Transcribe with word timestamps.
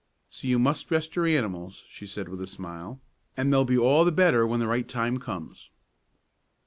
So 0.31 0.47
you 0.47 0.57
must 0.57 0.89
rest 0.89 1.15
your 1.15 1.27
animals," 1.27 1.83
she 1.87 2.07
said 2.07 2.27
with 2.27 2.41
a 2.41 2.47
smile, 2.47 2.99
"and 3.37 3.53
they'll 3.53 3.65
be 3.65 3.77
all 3.77 4.03
the 4.03 4.11
better 4.11 4.47
when 4.47 4.59
the 4.59 4.65
right 4.65 4.87
time 4.89 5.17
comes." 5.19 5.69